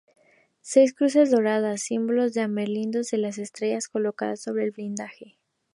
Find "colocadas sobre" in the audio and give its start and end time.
3.87-4.63